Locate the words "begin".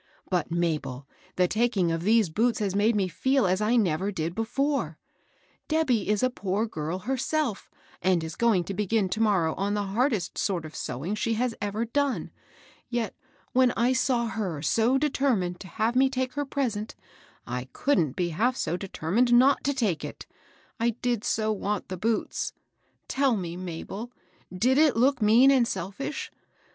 8.73-9.09